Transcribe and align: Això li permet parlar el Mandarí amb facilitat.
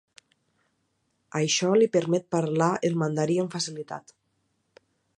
Això 1.41 1.69
li 1.81 1.89
permet 1.97 2.27
parlar 2.39 2.73
el 2.91 3.01
Mandarí 3.05 3.41
amb 3.45 3.57
facilitat. 3.59 4.19